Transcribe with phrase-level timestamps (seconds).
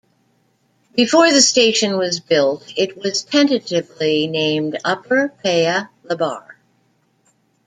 [0.95, 6.55] Before the station was built, it was tentatively named Upper Paya Lebar.